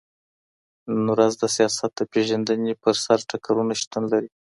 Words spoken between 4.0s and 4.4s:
لري.